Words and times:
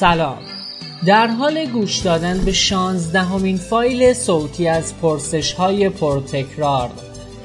سلام. 0.00 0.38
در 1.06 1.26
حال 1.26 1.66
گوش 1.66 1.98
دادن 1.98 2.44
به 2.44 2.52
شانزدهمین 2.52 3.56
فایل 3.56 4.12
صوتی 4.12 4.68
از 4.68 4.96
پرسش 5.02 5.52
های 5.52 5.88
پرتکرار 5.88 6.90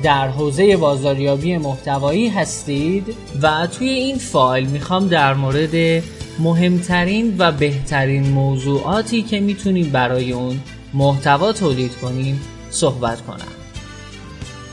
در 0.04 0.28
حوزه 0.28 0.78
بازاریابی 0.78 1.58
محتوایی 1.58 2.29
هستید؟ 2.29 3.15
و 3.42 3.67
توی 3.67 3.90
این 3.90 4.17
فایل 4.17 4.67
می‌خوام 4.67 5.08
در 5.08 5.33
مورد 5.33 6.03
مهمترین 6.40 7.35
و 7.37 7.51
بهترین 7.51 8.29
موضوعاتی 8.29 9.22
که 9.22 9.40
می‌تونیم 9.40 9.90
برای 9.90 10.31
اون 10.31 10.60
محتوا 10.94 11.54
تولید 11.54 11.96
کنیم 11.96 12.42
صحبت 12.70 13.22
کنم. 13.22 13.52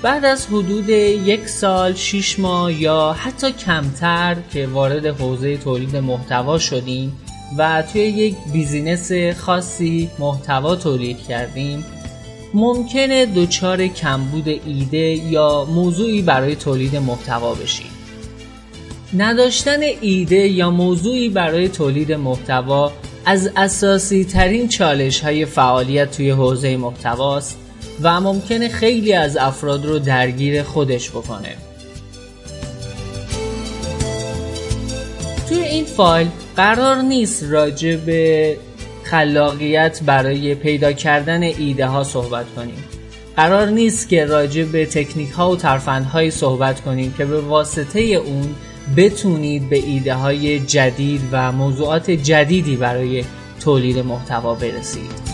بعد 0.02 0.24
از 0.24 0.46
حدود 0.46 0.88
یک 0.88 1.48
سال، 1.48 1.94
شیش 1.94 2.38
ماه 2.38 2.72
یا 2.72 3.16
حتی 3.18 3.52
کمتر 3.52 4.36
که 4.52 4.66
وارد 4.66 5.06
حوزه 5.06 5.56
تولید 5.56 5.96
محتوا 5.96 6.58
شدیم 6.58 7.12
و 7.56 7.82
توی 7.92 8.00
یک 8.00 8.36
بیزینس 8.52 9.12
خاصی 9.36 10.10
محتوا 10.18 10.76
تولید 10.76 11.18
کردیم. 11.22 11.84
ممکنه 12.54 13.26
دچار 13.26 13.86
کمبود 13.86 14.48
ایده 14.48 14.98
یا 14.98 15.64
موضوعی 15.64 16.22
برای 16.22 16.56
تولید 16.56 16.96
محتوا 16.96 17.54
بشید 17.54 17.98
نداشتن 19.16 19.80
ایده 20.00 20.48
یا 20.48 20.70
موضوعی 20.70 21.28
برای 21.28 21.68
تولید 21.68 22.12
محتوا 22.12 22.92
از 23.24 23.50
اساسی 23.56 24.24
ترین 24.24 24.68
چالش 24.68 25.20
های 25.20 25.44
فعالیت 25.44 26.16
توی 26.16 26.30
حوزه 26.30 26.76
محتواست 26.76 27.58
و 28.02 28.20
ممکنه 28.20 28.68
خیلی 28.68 29.12
از 29.12 29.36
افراد 29.36 29.86
رو 29.86 29.98
درگیر 29.98 30.62
خودش 30.62 31.10
بکنه. 31.10 31.56
توی 35.48 35.58
این 35.58 35.84
فایل 35.84 36.28
قرار 36.56 36.96
نیست 36.96 37.44
راجع 37.48 37.96
به 37.96 38.56
خلاقیت 39.02 40.00
برای 40.06 40.54
پیدا 40.54 40.92
کردن 40.92 41.42
ایده 41.42 41.86
ها 41.86 42.04
صحبت 42.04 42.46
کنیم. 42.56 42.84
قرار 43.36 43.66
نیست 43.66 44.08
که 44.08 44.24
راجع 44.24 44.64
به 44.64 44.86
تکنیک 44.86 45.30
ها 45.30 45.50
و 45.50 45.56
ترفندهایی 45.56 46.30
صحبت 46.30 46.80
کنیم 46.80 47.14
که 47.18 47.24
به 47.24 47.40
واسطه 47.40 48.00
اون 48.00 48.54
بتونید 48.96 49.68
به 49.68 49.76
ایده 49.76 50.14
های 50.14 50.60
جدید 50.60 51.20
و 51.32 51.52
موضوعات 51.52 52.10
جدیدی 52.10 52.76
برای 52.76 53.24
تولید 53.60 53.98
محتوا 53.98 54.54
برسید. 54.54 55.28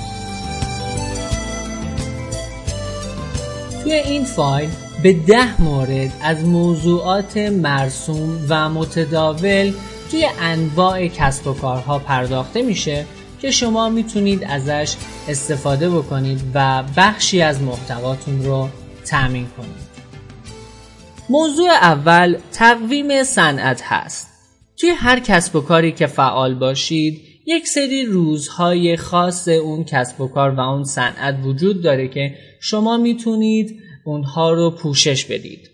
توی 3.82 3.92
این 3.92 4.24
فایل 4.24 4.68
به 5.02 5.12
ده 5.12 5.62
مورد 5.62 6.12
از 6.22 6.44
موضوعات 6.44 7.36
مرسوم 7.36 8.46
و 8.48 8.68
متداول 8.68 9.72
توی 10.14 10.26
انواع 10.40 11.06
کسب 11.06 11.46
و 11.46 11.52
کارها 11.52 11.98
پرداخته 11.98 12.62
میشه 12.62 13.06
که 13.40 13.50
شما 13.50 13.88
می‌تونید 13.88 14.44
ازش 14.44 14.94
استفاده 15.28 15.90
بکنید 15.90 16.40
و 16.54 16.84
بخشی 16.96 17.42
از 17.42 17.62
محتواتون 17.62 18.44
رو 18.44 18.68
تأمین 19.06 19.46
کنید. 19.56 19.84
موضوع 21.30 21.68
اول 21.68 22.36
تقویم 22.52 23.24
صنعت 23.24 23.82
هست. 23.84 24.28
توی 24.76 24.90
هر 24.90 25.20
کسب 25.20 25.56
و 25.56 25.60
کاری 25.60 25.92
که 25.92 26.06
فعال 26.06 26.54
باشید 26.54 27.20
یک 27.46 27.68
سری 27.68 28.04
روزهای 28.04 28.96
خاص 28.96 29.48
اون 29.48 29.84
کسب 29.84 30.20
و 30.20 30.28
کار 30.28 30.50
و 30.50 30.60
اون 30.60 30.84
صنعت 30.84 31.36
وجود 31.44 31.82
داره 31.82 32.08
که 32.08 32.34
شما 32.60 32.96
می‌تونید 32.96 33.80
اونها 34.04 34.52
رو 34.52 34.70
پوشش 34.70 35.24
بدید. 35.24 35.73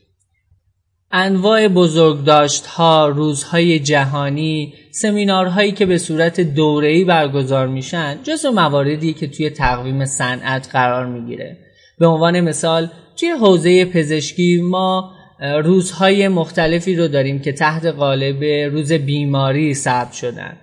انواع 1.12 1.68
بزرگداشت 1.68 2.66
ها، 2.66 3.08
روزهای 3.08 3.78
جهانی، 3.78 4.74
سمینارهایی 4.90 5.72
که 5.72 5.86
به 5.86 5.98
صورت 5.98 6.40
دوره‌ای 6.40 7.04
برگزار 7.04 7.66
میشن 7.66 8.18
جزو 8.22 8.50
مواردی 8.52 9.12
که 9.12 9.26
توی 9.26 9.50
تقویم 9.50 10.04
صنعت 10.04 10.68
قرار 10.72 11.06
می‌گیره. 11.06 11.56
به 11.98 12.06
عنوان 12.06 12.40
مثال 12.40 12.88
توی 13.16 13.28
حوزه 13.28 13.84
پزشکی 13.84 14.60
ما 14.62 15.12
روزهای 15.64 16.28
مختلفی 16.28 16.96
رو 16.96 17.08
داریم 17.08 17.38
که 17.38 17.52
تحت 17.52 17.86
قالب 17.86 18.44
روز 18.72 18.92
بیماری 18.92 19.74
ثبت 19.74 20.12
شدن. 20.12 20.56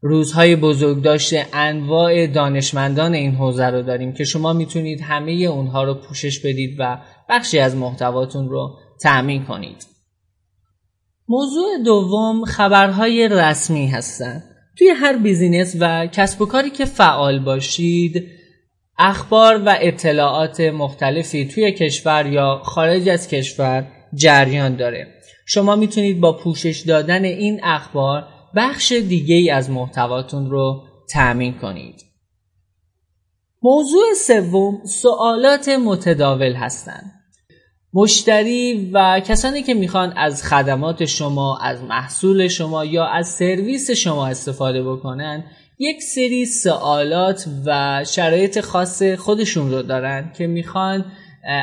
روزهای 0.00 0.56
بزرگداشت 0.56 1.34
انواع 1.52 2.26
دانشمندان 2.26 3.14
این 3.14 3.34
حوزه 3.34 3.66
رو 3.66 3.82
داریم 3.82 4.12
که 4.12 4.24
شما 4.24 4.52
می‌تونید 4.52 5.00
همه 5.00 5.32
اونها 5.32 5.84
رو 5.84 5.94
پوشش 5.94 6.38
بدید 6.38 6.76
و 6.78 6.98
بخشی 7.28 7.58
از 7.58 7.76
محتواتون 7.76 8.48
رو 8.48 8.78
تأمین 9.02 9.44
کنید 9.44 9.97
موضوع 11.30 11.78
دوم 11.84 12.44
خبرهای 12.44 13.28
رسمی 13.28 13.86
هستند. 13.86 14.42
توی 14.78 14.88
هر 14.88 15.16
بیزینس 15.16 15.76
و 15.80 16.06
کسب 16.06 16.42
و 16.42 16.46
کاری 16.46 16.70
که 16.70 16.84
فعال 16.84 17.38
باشید 17.38 18.28
اخبار 18.98 19.62
و 19.66 19.76
اطلاعات 19.80 20.60
مختلفی 20.60 21.48
توی 21.48 21.72
کشور 21.72 22.26
یا 22.26 22.60
خارج 22.64 23.08
از 23.08 23.28
کشور 23.28 23.86
جریان 24.14 24.76
داره. 24.76 25.06
شما 25.46 25.76
می‌تونید 25.76 26.20
با 26.20 26.32
پوشش 26.32 26.84
دادن 26.86 27.24
این 27.24 27.60
اخبار 27.62 28.24
بخش 28.56 28.92
دیگه 28.92 29.34
ای 29.34 29.50
از 29.50 29.70
محتواتون 29.70 30.50
رو 30.50 30.82
تأمین 31.10 31.58
کنید. 31.58 32.04
موضوع 33.62 34.14
سوم 34.26 34.84
سوالات 34.84 35.68
متداول 35.68 36.52
هستند. 36.52 37.17
مشتری 37.94 38.90
و 38.92 39.20
کسانی 39.20 39.62
که 39.62 39.74
می‌خوان 39.74 40.12
از 40.16 40.44
خدمات 40.44 41.04
شما 41.04 41.58
از 41.58 41.82
محصول 41.82 42.48
شما 42.48 42.84
یا 42.84 43.06
از 43.06 43.28
سرویس 43.28 43.90
شما 43.90 44.26
استفاده 44.26 44.82
بکنن 44.82 45.44
یک 45.78 46.02
سری 46.02 46.46
سوالات 46.46 47.48
و 47.66 48.04
شرایط 48.04 48.60
خاص 48.60 49.02
خودشون 49.02 49.70
رو 49.70 49.82
دارن 49.82 50.32
که 50.38 50.46
می‌خوان 50.46 51.04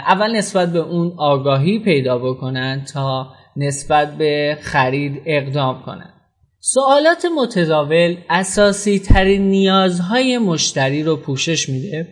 اول 0.08 0.36
نسبت 0.36 0.74
به 0.74 0.80
اون 0.80 1.14
آگاهی 1.18 1.80
پیدا 1.80 2.18
بکنن 2.18 2.86
تا 2.94 3.28
نسبت 3.56 4.18
به 4.18 4.58
خرید 4.62 5.22
اقدام 5.26 5.82
کنن. 5.86 6.14
سوالات 6.60 7.26
متداول 7.38 8.18
اساسی 8.30 9.00
ترین 9.00 9.50
نیازهای 9.50 10.38
مشتری 10.38 11.04
رو 11.04 11.16
پوشش 11.16 11.70
میده 11.70 12.08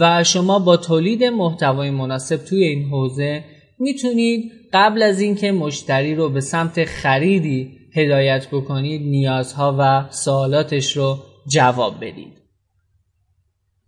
و 0.00 0.24
شما 0.24 0.58
با 0.58 0.76
تولید 0.76 1.24
محتوای 1.24 1.90
مناسب 1.90 2.36
توی 2.36 2.64
این 2.64 2.88
حوزه 2.90 3.44
می‌تونید 3.78 4.52
قبل 4.72 5.02
از 5.02 5.20
اینکه 5.20 5.52
مشتری 5.52 6.14
رو 6.14 6.28
به 6.28 6.40
سمت 6.40 6.84
خریدی 6.84 7.78
هدایت 7.94 8.48
بکنید 8.52 9.02
نیازها 9.02 9.76
و 9.78 10.10
سوالاتش 10.10 10.96
رو 10.96 11.18
جواب 11.48 12.04
بدید 12.04 12.42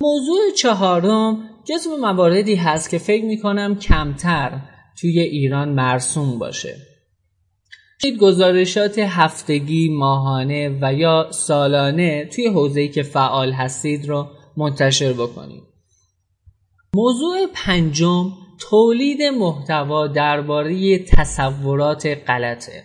موضوع 0.00 0.50
چهارم 0.56 1.50
جزو 1.64 1.96
مواردی 1.96 2.54
هست 2.54 2.90
که 2.90 2.98
فکر 2.98 3.24
می‌کنم 3.24 3.78
کمتر 3.78 4.60
توی 5.00 5.20
ایران 5.20 5.68
مرسوم 5.68 6.38
باشه 6.38 6.76
گزارشات 8.20 8.98
هفتگی، 8.98 9.88
ماهانه 9.88 10.78
و 10.82 10.94
یا 10.94 11.28
سالانه 11.30 12.24
توی 12.24 12.46
حوزه‌ای 12.46 12.88
که 12.88 13.02
فعال 13.02 13.52
هستید 13.52 14.08
رو 14.08 14.28
منتشر 14.56 15.12
بکنید. 15.12 15.62
موضوع 16.94 17.36
پنجم 17.54 18.32
تولید 18.60 19.22
محتوا 19.22 20.06
درباره 20.06 20.98
تصورات 20.98 22.06
غلطه. 22.26 22.84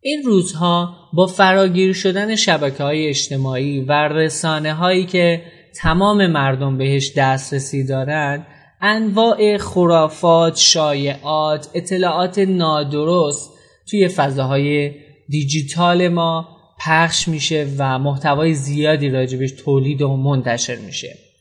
این 0.00 0.22
روزها 0.22 0.94
با 1.12 1.26
فراگیر 1.26 1.92
شدن 1.92 2.36
شبکه 2.36 2.82
های 2.82 3.08
اجتماعی 3.08 3.80
و 3.80 3.92
رسانه 3.92 4.74
هایی 4.74 5.06
که 5.06 5.42
تمام 5.76 6.26
مردم 6.26 6.78
بهش 6.78 7.12
دسترسی 7.16 7.86
دارند 7.86 8.46
انواع 8.80 9.58
خرافات، 9.58 10.56
شایعات، 10.56 11.68
اطلاعات 11.74 12.38
نادرست 12.38 13.50
توی 13.90 14.08
فضاهای 14.08 14.94
دیجیتال 15.28 16.08
ما 16.08 16.48
پخش 16.78 17.28
میشه 17.28 17.68
و 17.78 17.98
محتوای 17.98 18.54
زیادی 18.54 19.08
راجبش 19.08 19.52
تولید 19.52 20.02
و 20.02 20.16
منتشر 20.16 20.76
میشه 20.76 21.31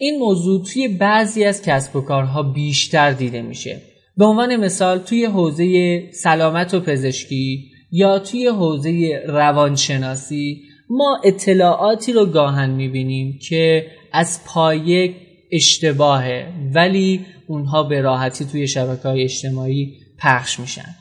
این 0.00 0.18
موضوع 0.18 0.64
توی 0.64 0.88
بعضی 0.88 1.44
از 1.44 1.62
کسب 1.62 1.96
و 1.96 2.00
کارها 2.00 2.42
بیشتر 2.42 3.12
دیده 3.12 3.42
میشه. 3.42 3.80
به 4.16 4.24
عنوان 4.24 4.56
مثال 4.56 4.98
توی 4.98 5.24
حوزه 5.24 6.02
سلامت 6.12 6.74
و 6.74 6.80
پزشکی 6.80 7.64
یا 7.92 8.18
توی 8.18 8.46
حوزه 8.46 9.22
روانشناسی 9.26 10.62
ما 10.90 11.20
اطلاعاتی 11.24 12.12
رو 12.12 12.26
گاهن 12.26 12.70
می‌بینیم 12.70 13.38
که 13.48 13.86
از 14.12 14.40
پایه 14.46 15.14
اشتباهه 15.52 16.52
ولی 16.74 17.20
اونها 17.46 17.82
به 17.82 18.00
راحتی 18.00 18.44
توی 18.44 18.68
شبکه 18.68 19.08
های 19.08 19.22
اجتماعی 19.22 19.94
پخش 20.18 20.60
میشن. 20.60 20.94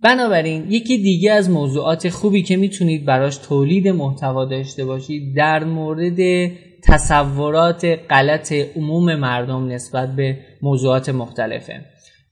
بنابراین 0.00 0.66
یکی 0.70 0.98
دیگه 0.98 1.32
از 1.32 1.50
موضوعات 1.50 2.08
خوبی 2.08 2.42
که 2.42 2.56
می‌تونید 2.56 3.04
براش 3.04 3.36
تولید 3.36 3.88
محتوا 3.88 4.44
داشته 4.44 4.84
باشید 4.84 5.36
در 5.36 5.64
مورد 5.64 6.50
تصورات 6.88 7.84
غلط 8.10 8.52
عموم 8.52 9.14
مردم 9.14 9.68
نسبت 9.68 10.16
به 10.16 10.38
موضوعات 10.62 11.08
مختلفه. 11.08 11.80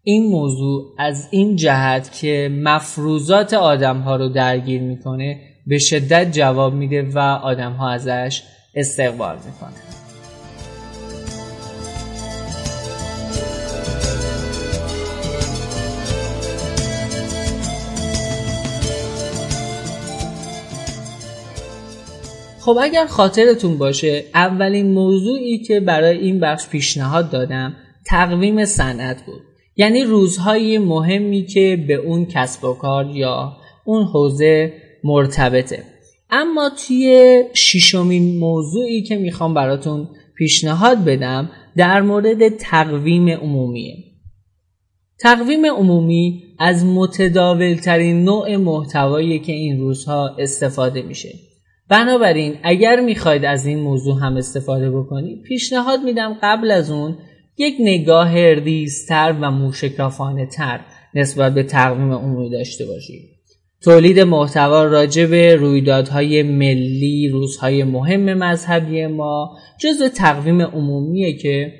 این 0.03 0.31
موضوع 0.31 0.95
از 0.99 1.29
این 1.31 1.57
جهت 1.57 2.19
که 2.21 2.51
مفروضات 2.63 3.55
آدم 3.55 3.99
ها 3.99 4.17
رو 4.17 4.29
درگیر 4.29 4.83
می‌کنه 4.83 5.41
به 5.67 5.79
شدت 5.79 6.33
جواب 6.33 6.75
میده 6.75 7.03
و 7.03 7.19
آدم 7.19 7.73
ها 7.73 7.91
ازش 7.91 8.43
استقبال 8.75 9.37
می‌کنن 9.37 10.04
خب 22.65 22.79
اگر 22.83 23.07
خاطرتون 23.07 23.79
باشه 23.79 24.25
اولین 24.35 24.93
موضوعی 24.93 25.59
که 25.59 25.81
برای 25.81 26.19
این 26.19 26.41
بخش 26.41 26.69
پیشنهاد 26.69 27.31
دادم 27.31 27.77
تقویم 28.07 28.65
صنعت 28.65 29.27
بود. 29.27 29.41
یعنی 29.77 30.05
روزهای 30.05 30.79
مهمی 30.79 31.47
که 31.47 31.85
به 31.89 31.95
اون 31.95 32.27
کسب 32.27 32.65
و 32.65 32.75
کار 32.75 33.11
یا 33.11 33.57
اون 33.85 34.05
حوزه 34.05 34.73
مرتبطه. 35.05 35.83
اما 36.31 36.71
توی 36.87 37.43
ششمین 37.55 38.39
موضوعی 38.39 39.03
که 39.03 39.17
می‌خوام 39.17 39.55
براتون 39.55 40.09
پیشنهاد 40.37 41.05
بدم 41.05 41.51
در 41.77 42.01
مورد 42.01 42.49
تقویم 42.49 43.29
عمومیه. 43.29 43.97
تقویم 45.21 45.67
عمومی 45.67 46.43
از 46.59 46.85
متداولترین 46.85 48.25
نوع 48.25 48.57
محتوایی 48.57 49.39
که 49.39 49.53
این 49.53 49.81
روزها 49.81 50.37
استفاده 50.39 51.03
میشه. 51.03 51.44
بنابراین 51.89 52.55
اگر 52.63 53.01
می‌خواید 53.01 53.45
از 53.45 53.67
این 53.67 53.79
موضوع 53.81 54.21
هم 54.21 54.37
استفاده 54.37 54.91
بکنید 54.91 55.43
پیشنهاد 55.43 56.01
میدم 56.05 56.39
قبل 56.43 56.71
از 56.71 56.91
اون 56.91 57.19
یک 57.57 57.75
نگاه 57.81 58.55
ریزتر 58.55 59.37
و 59.41 59.51
موشکافانه 59.51 60.47
تر 60.47 60.81
نسبت 61.15 61.55
به 61.55 61.63
تقویم 61.63 62.13
عمومی 62.13 62.51
داشته 62.51 62.87
باشید. 62.87 63.35
تولید 63.83 64.21
محتوا 64.21 64.85
راجع 64.85 65.27
به 65.27 65.57
رویدادهای 65.57 66.43
ملی 66.43 67.29
روزهای 67.29 67.85
مهم 67.85 68.35
مذهبی 68.35 69.07
ما 69.07 69.57
جزو 69.81 70.09
تقویم 70.09 70.63
عمومیه 70.63 71.37
که 71.37 71.73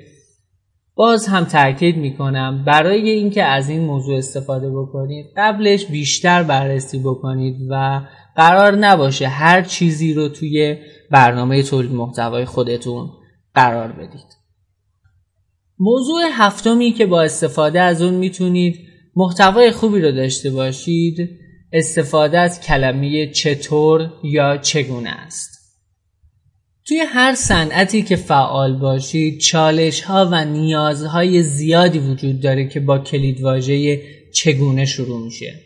باز 0.95 1.27
هم 1.27 1.43
تاکید 1.43 1.97
می‌کنم 1.97 2.63
برای 2.67 3.09
اینکه 3.09 3.43
از 3.43 3.69
این 3.69 3.81
موضوع 3.81 4.17
استفاده 4.17 4.69
بکنید 4.69 5.25
قبلش 5.37 5.85
بیشتر 5.85 6.43
بررسی 6.43 6.99
بکنید 6.99 7.55
و 7.69 8.01
قرار 8.35 8.75
نباشه 8.75 9.27
هر 9.27 9.61
چیزی 9.61 10.13
رو 10.13 10.29
توی 10.29 10.77
برنامه 11.11 11.63
تولید 11.63 11.91
محتوای 11.91 12.45
خودتون 12.45 13.09
قرار 13.53 13.91
بدید. 13.91 14.35
موضوع 15.79 16.21
هفتمی 16.31 16.91
که 16.91 17.05
با 17.05 17.21
استفاده 17.21 17.81
از 17.81 18.01
اون 18.01 18.13
می‌تونید 18.13 18.87
محتوای 19.15 19.71
خوبی 19.71 20.01
رو 20.01 20.11
داشته 20.11 20.49
باشید 20.49 21.29
استفاده 21.73 22.39
از 22.39 22.61
کلمه 22.61 23.31
چطور 23.31 24.13
یا 24.23 24.57
چگونه 24.57 25.09
است. 25.09 25.55
توی 26.87 26.97
هر 26.97 27.35
صنعتی 27.35 28.03
که 28.03 28.15
فعال 28.15 28.79
باشید 28.79 29.39
چالش 29.39 30.01
ها 30.01 30.29
و 30.31 30.45
نیازهای 30.45 31.43
زیادی 31.43 31.99
وجود 31.99 32.41
داره 32.41 32.67
که 32.67 32.79
با 32.79 32.99
کلیدواژه 32.99 34.01
چگونه 34.33 34.85
شروع 34.85 35.25
میشه. 35.25 35.64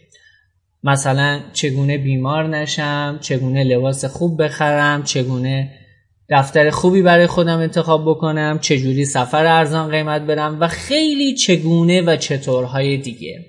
مثلا 0.84 1.40
چگونه 1.54 1.98
بیمار 1.98 2.48
نشم 2.48 3.18
چگونه 3.22 3.64
لباس 3.64 4.06
خوب 4.06 4.44
بخرم 4.44 5.04
چگونه 5.04 5.72
دفتر 6.30 6.70
خوبی 6.70 7.02
برای 7.02 7.28
خودم 7.28 7.60
انتخاب 7.60 8.10
بکنم 8.10 8.60
چجوری 8.62 9.06
سفر 9.06 9.46
ارزان 9.46 9.92
قیمت 9.92 10.22
برم 10.22 10.58
و 10.60 10.68
خیلی 10.68 11.34
چگونه 11.34 12.02
و 12.02 12.16
چطورهای 12.16 12.98
دیگه. 12.98 13.46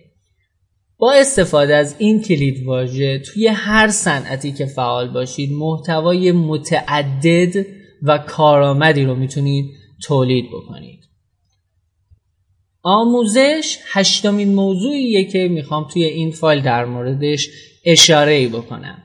با 0.99 1.13
استفاده 1.13 1.77
از 1.77 1.95
این 1.99 2.23
کلید 2.23 2.67
واژه 2.67 3.19
توی 3.19 3.47
هر 3.47 3.89
صنعتی 3.89 4.53
که 4.53 4.67
فعال 4.67 5.09
باشید 5.09 5.53
محتوای 5.53 6.33
متعدد 6.33 7.67
و 8.03 8.19
کارآمدی 8.19 9.05
رو 9.05 9.15
می‌تونید 9.15 9.71
تولید 10.03 10.45
بکنید. 10.53 11.01
آموزش 12.83 13.79
هشتمین 13.93 14.55
موضوعیه 14.55 15.25
که 15.25 15.49
می‌خوام 15.49 15.89
توی 15.93 16.05
این 16.05 16.31
فایل 16.31 16.63
در 16.63 16.85
موردش 16.85 17.49
اشاره 17.85 18.33
ای 18.33 18.49
بکنم. 18.49 19.03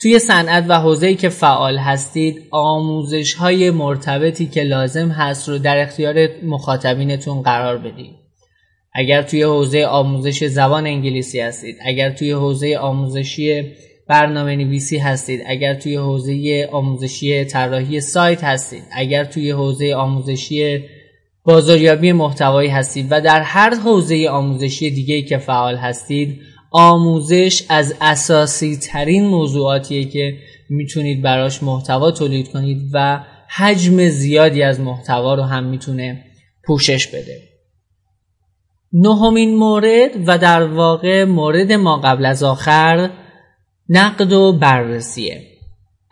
توی 0.00 0.18
صنعت 0.18 0.64
و 0.68 0.80
حوزه‌ای 0.80 1.14
که 1.14 1.28
فعال 1.28 1.78
هستید 1.78 2.42
آموزش 2.50 3.34
های 3.34 3.70
مرتبطی 3.70 4.46
که 4.46 4.62
لازم 4.62 5.08
هست 5.08 5.48
رو 5.48 5.58
در 5.58 5.82
اختیار 5.82 6.28
مخاطبینتون 6.42 7.42
قرار 7.42 7.78
بدید. 7.78 8.14
اگر 8.92 9.22
توی 9.22 9.42
حوزه 9.42 9.84
آموزش 9.84 10.44
زبان 10.44 10.86
انگلیسی 10.86 11.40
هستید 11.40 11.76
اگر 11.84 12.10
توی 12.10 12.30
حوزه 12.30 12.76
آموزشی 12.76 13.72
برنامه 14.08 14.56
نویسی 14.56 14.98
هستید 14.98 15.40
اگر 15.46 15.74
توی 15.74 15.96
حوزه 15.96 16.68
آموزشی 16.72 17.44
طراحی 17.44 18.00
سایت 18.00 18.44
هستید 18.44 18.82
اگر 18.92 19.24
توی 19.24 19.50
حوزه 19.50 19.94
آموزشی 19.94 20.84
بازاریابی 21.46 22.12
محتوایی 22.12 22.70
هستید 22.70 23.06
و 23.10 23.20
در 23.20 23.40
هر 23.40 23.74
حوزه 23.74 24.28
آموزشی 24.30 24.90
دیگه 24.90 25.22
که 25.22 25.38
فعال 25.38 25.76
هستید 25.76 26.40
آموزش 26.70 27.62
از 27.68 27.94
اساسی 28.00 28.76
ترین 28.76 29.26
موضوعاتیه 29.26 30.04
که 30.04 30.38
می‌تونید 30.70 31.22
براش 31.22 31.62
محتوا 31.62 32.10
تولید 32.10 32.48
کنید 32.48 32.90
و 32.92 33.24
حجم 33.56 34.08
زیادی 34.08 34.62
از 34.62 34.80
محتوا 34.80 35.34
رو 35.34 35.42
هم 35.42 35.64
می‌تونه 35.64 36.24
پوشش 36.66 37.06
بده. 37.06 37.42
نهمین 38.92 39.56
مورد 39.56 40.10
و 40.26 40.38
در 40.38 40.62
واقع 40.62 41.24
مورد 41.24 41.72
ما 41.72 41.96
قبل 41.96 42.26
از 42.26 42.42
آخر 42.42 43.10
نقد 43.88 44.32
و 44.32 44.52
بررسیه. 44.52 45.55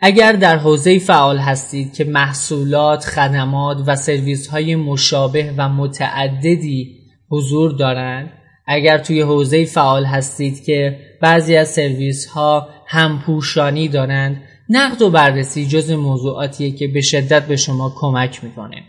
اگر 0.07 0.31
در 0.31 0.57
حوزه 0.57 0.99
فعال 0.99 1.37
هستید 1.37 1.93
که 1.93 2.03
محصولات، 2.03 3.05
خدمات 3.05 3.77
و 3.87 3.95
سرویس 3.95 4.47
های 4.47 4.75
مشابه 4.75 5.53
و 5.57 5.69
متعددی 5.69 6.99
حضور 7.29 7.71
دارند 7.71 8.29
اگر 8.67 8.97
توی 8.97 9.21
حوزه 9.21 9.65
فعال 9.65 10.05
هستید 10.05 10.63
که 10.63 10.99
بعضی 11.21 11.55
از 11.55 11.69
سرویس 11.69 12.25
ها 12.25 12.69
همپوشانی 12.87 13.87
دارند 13.87 14.41
نقد 14.69 15.01
و 15.01 15.09
بررسی 15.09 15.65
جز 15.65 15.91
موضوعاتیه 15.91 16.71
که 16.71 16.87
به 16.87 17.01
شدت 17.01 17.47
به 17.47 17.55
شما 17.55 17.93
کمک 17.97 18.43
می‌کنه. 18.43 18.83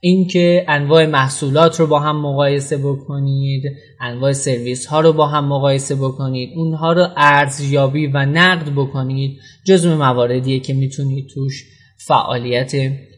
اینکه 0.00 0.64
انواع 0.68 1.06
محصولات 1.06 1.80
رو 1.80 1.86
با 1.86 2.00
هم 2.00 2.20
مقایسه 2.20 2.76
بکنید 2.76 3.62
انواع 4.00 4.32
سرویس 4.32 4.86
ها 4.86 5.00
رو 5.00 5.12
با 5.12 5.26
هم 5.26 5.44
مقایسه 5.44 5.94
بکنید 5.94 6.50
اونها 6.56 6.92
رو 6.92 7.08
ارزیابی 7.16 8.06
و 8.06 8.26
نقد 8.26 8.72
بکنید 8.76 9.40
جزو 9.64 9.96
مواردیه 9.96 10.60
که 10.60 10.74
می‌تونید 10.74 11.28
توش 11.28 11.64
فعالیت 11.96 12.72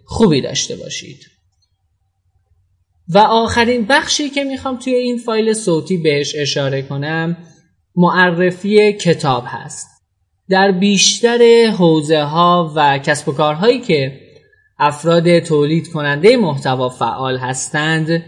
خوبی 0.04 0.40
داشته 0.40 0.76
باشید. 0.76 1.26
و 3.08 3.18
آخرین 3.18 3.86
بخشی 3.86 4.30
که 4.30 4.44
می‌خوام 4.44 4.78
توی 4.78 4.94
این 4.94 5.18
فایل 5.18 5.52
صوتی 5.52 5.96
بهش 5.96 6.34
اشاره 6.36 6.82
کنم 6.82 7.36
معرفی 7.96 8.92
کتاب 8.92 9.44
هست. 9.46 9.86
در 10.48 10.72
بیشتر 10.72 11.66
حوزه 11.78 12.22
ها 12.22 12.72
و 12.76 12.98
کسب 12.98 13.28
و 13.28 13.32
کارهایی 13.32 13.80
که 13.80 14.29
افراد 14.80 15.38
تولید 15.38 15.92
کننده 15.92 16.36
محتوا 16.36 16.88
فعال 16.88 17.38
هستند. 17.38 18.22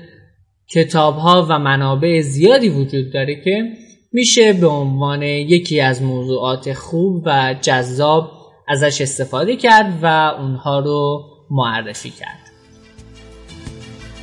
کتاب 0.71 1.17
ها 1.17 1.47
و 1.51 1.59
منابع 1.59 2.21
زیادی 2.21 2.69
وجود 2.69 3.13
داره 3.13 3.41
که 3.45 3.65
میشه 4.13 4.53
به 4.53 4.67
عنوان 4.67 5.23
یکی 5.23 5.81
از 5.81 6.03
موضوعات 6.03 6.73
خوب 6.73 7.23
و 7.27 7.55
جذاب 7.61 8.31
ازش 8.69 9.01
استفاده 9.01 9.57
کرد 9.57 9.99
و 10.03 10.07
اونها 10.41 10.79
رو 10.81 11.25
معرفی 11.51 12.11
کرد. 12.11 12.39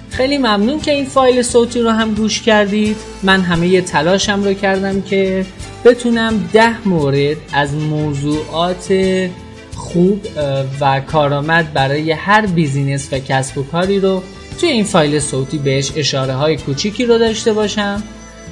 خیلی 0.09 0.37
ممنون 0.37 0.79
که 0.81 0.91
این 0.91 1.05
فایل 1.05 1.41
صوتی 1.41 1.81
رو 1.81 1.89
هم 1.89 2.13
گوش 2.13 2.41
کردید. 2.41 2.97
من 3.23 3.41
همه 3.41 3.81
تلاشم 3.81 4.43
رو 4.43 4.53
کردم 4.53 5.01
که 5.01 5.45
بتونم 5.85 6.49
ده 6.53 6.87
مورد 6.87 7.37
از 7.53 7.75
موضوعات 7.75 8.93
خوب 9.79 10.27
و 10.81 10.99
کارآمد 10.99 11.73
برای 11.73 12.11
هر 12.11 12.45
بیزینس 12.45 13.09
و 13.11 13.19
کسب 13.19 13.57
و 13.57 13.63
کاری 13.63 13.99
رو 13.99 14.23
توی 14.59 14.69
این 14.69 14.83
فایل 14.83 15.19
صوتی 15.19 15.57
بهش 15.57 15.91
اشاره 15.95 16.33
های 16.33 16.57
کوچیکی 16.57 17.05
رو 17.05 17.17
داشته 17.17 17.53
باشم. 17.53 18.03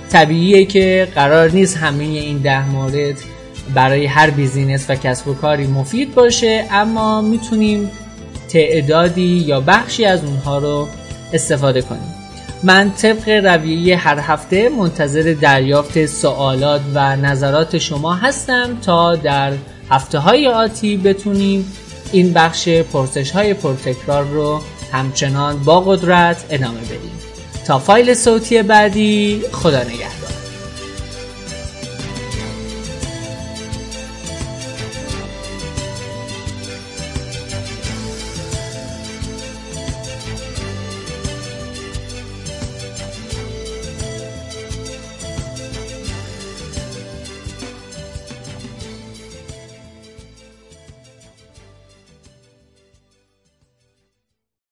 طبیعیه 0.10 0.65
که 0.65 1.07
قرار 1.15 1.51
نیست 1.51 1.77
همه 1.77 2.03
این 2.03 2.38
ده 2.38 2.69
مورد 2.69 3.15
برای 3.74 4.05
هر 4.05 4.29
بیزینس 4.29 4.86
و 4.89 4.96
کسب 4.96 5.27
و 5.27 5.34
کاری 5.34 5.67
مفید 5.67 6.15
باشه 6.15 6.65
اما 6.72 7.22
می‌تونیم 7.22 7.91
تعدادی 8.50 9.43
یا 9.48 9.60
بخشی 9.62 10.05
از 10.05 10.24
اونها 10.24 10.57
رو 10.57 10.88
استفاده 11.34 11.81
کنیم. 11.81 12.13
من 12.63 12.91
طبق 12.91 13.29
رویه 13.29 13.98
هر 13.98 14.19
هفته 14.19 14.69
منتظر 14.69 15.36
دریافت 15.41 16.05
سوالات 16.05 16.81
و 16.93 17.15
نظرات 17.15 17.77
شما 17.77 18.13
هستم 18.13 18.77
تا 18.81 19.15
در 19.15 19.53
هفته 19.89 20.20
های 20.20 20.48
آتی 20.48 20.98
بتونیم 20.98 21.74
این 22.12 22.34
بخش 22.34 22.70
پرسش 22.70 23.32
های 23.32 23.53
پرتکرار 23.53 24.24
رو 24.24 24.62
همچنان 24.91 25.63
با 25.63 25.82
قدرت 25.82 26.46
ادامه 26.50 26.79
بدیم. 26.79 27.12
تا 27.67 27.79
فایل 27.79 28.13
صوتی 28.13 28.62
بعدی 28.62 29.41
خدا 29.51 29.84
نگهدار. 29.84 30.16